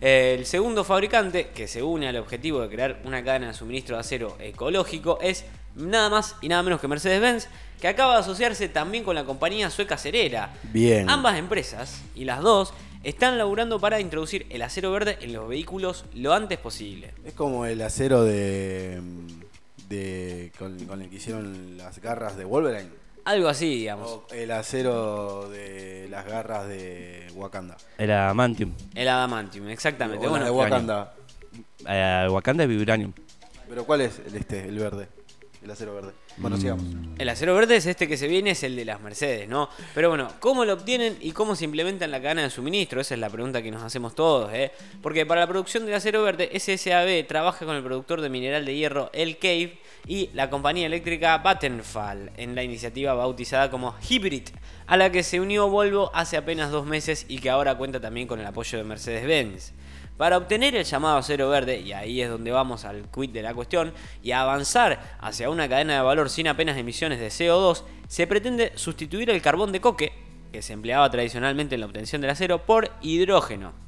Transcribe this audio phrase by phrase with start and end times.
[0.00, 4.00] El segundo fabricante que se une al objetivo de crear una cadena de suministro de
[4.00, 7.48] acero ecológico es nada más y nada menos que Mercedes-Benz,
[7.80, 10.52] que acaba de asociarse también con la compañía sueca Cerera.
[10.64, 11.08] Bien.
[11.08, 12.74] Ambas empresas, y las dos,
[13.04, 17.14] están laburando para introducir el acero verde en los vehículos lo antes posible.
[17.24, 19.00] Es como el acero de.
[19.88, 23.05] de con, con el que hicieron las garras de Wolverine.
[23.26, 24.08] Algo así, digamos.
[24.08, 27.76] O el acero de las garras de Wakanda.
[27.98, 28.72] Era Mantium.
[28.94, 30.24] El adamantium, exactamente.
[30.24, 31.12] O Bueno, de Wakanda.
[31.88, 33.12] Eh, Wakanda es Vibranium.
[33.68, 35.08] Pero ¿cuál es el este, el verde?
[35.66, 36.12] El acero verde.
[36.36, 36.84] Bueno, sigamos.
[37.18, 39.68] El acero verde es este que se viene, es el de las Mercedes, ¿no?
[39.96, 43.00] Pero bueno, ¿cómo lo obtienen y cómo se implementa en la cadena de suministro?
[43.00, 44.70] Esa es la pregunta que nos hacemos todos, ¿eh?
[45.02, 48.76] Porque para la producción del acero verde, SSAB trabaja con el productor de mineral de
[48.76, 49.76] hierro El Cave
[50.06, 54.50] y la compañía eléctrica Vattenfall en la iniciativa bautizada como Hybrid,
[54.86, 58.28] a la que se unió Volvo hace apenas dos meses y que ahora cuenta también
[58.28, 59.72] con el apoyo de Mercedes-Benz.
[60.16, 63.54] Para obtener el llamado acero verde, y ahí es donde vamos al quid de la
[63.54, 68.72] cuestión, y avanzar hacia una cadena de valor sin apenas emisiones de CO2, se pretende
[68.76, 70.12] sustituir el carbón de coque,
[70.52, 73.85] que se empleaba tradicionalmente en la obtención del acero, por hidrógeno.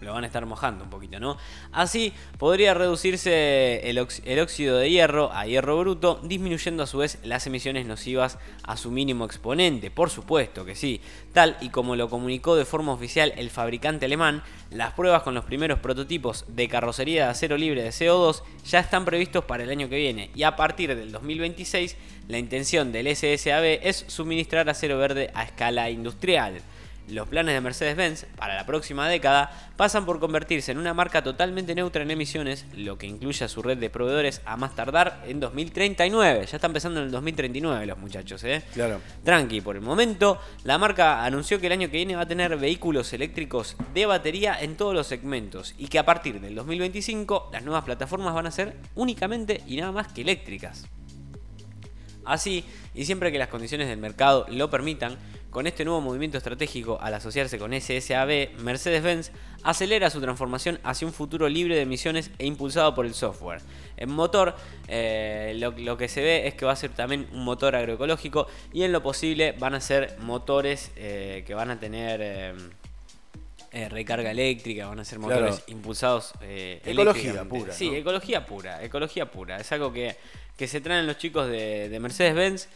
[0.00, 1.38] Lo van a estar mojando un poquito, ¿no?
[1.72, 7.46] Así podría reducirse el, óxido de hierro a hierro bruto, disminuyendo a su vez las
[7.46, 11.00] emisiones nocivas a su mínimo exponente, por supuesto que sí.
[11.32, 15.44] Tal y como lo comunicó de forma oficial el fabricante alemán, las pruebas con los
[15.44, 19.88] primeros prototipos de carrocería de acero libre de CO2 ya están previstos para el año
[19.88, 21.96] que viene y a partir del 2026
[22.28, 26.60] la intención del SSAB es suministrar acero verde a escala industrial.
[27.08, 31.74] Los planes de Mercedes-Benz para la próxima década pasan por convertirse en una marca totalmente
[31.74, 35.38] neutra en emisiones, lo que incluye a su red de proveedores a más tardar en
[35.38, 36.46] 2039.
[36.46, 38.64] Ya están empezando en el 2039 los muchachos, ¿eh?
[38.74, 39.00] Claro.
[39.22, 42.56] Tranqui, por el momento, la marca anunció que el año que viene va a tener
[42.56, 47.62] vehículos eléctricos de batería en todos los segmentos y que a partir del 2025 las
[47.62, 50.88] nuevas plataformas van a ser únicamente y nada más que eléctricas.
[52.24, 55.16] Así, y siempre que las condiciones del mercado lo permitan,
[55.56, 59.30] con este nuevo movimiento estratégico al asociarse con SSAB, Mercedes-Benz
[59.62, 63.62] acelera su transformación hacia un futuro libre de emisiones e impulsado por el software.
[63.96, 64.54] En motor,
[64.86, 68.46] eh, lo, lo que se ve es que va a ser también un motor agroecológico
[68.70, 72.20] y en lo posible van a ser motores eh, que van a tener...
[72.22, 72.54] eh,
[73.72, 75.64] eh, recarga eléctrica, van a ser motores Claro.
[75.68, 77.96] impulsados eh, Ecología pura, Sí, ¿no?
[77.96, 79.56] ecología pura, ecología pura.
[79.56, 80.16] Es algo que,
[80.58, 82.68] que se traen los chicos de, de Mercedes-Benz,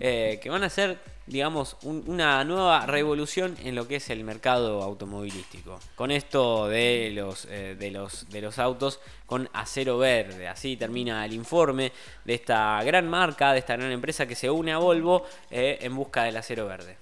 [0.00, 4.24] eh, que van a ser, digamos, un- una nueva revolución en lo que es el
[4.24, 5.78] mercado automovilístico.
[5.94, 10.48] Con esto de los, eh, de los, de los autos con acero verde.
[10.48, 11.92] Así termina el informe
[12.24, 15.94] de esta gran marca, de esta gran empresa que se une a Volvo eh, en
[15.96, 16.96] busca del acero verde.